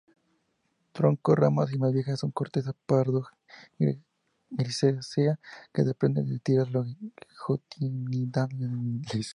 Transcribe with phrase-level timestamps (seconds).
[0.93, 5.39] Tronco y ramas más viejas con corteza pardo-grisácea,
[5.71, 9.29] que se desprende en tiras longitudinales.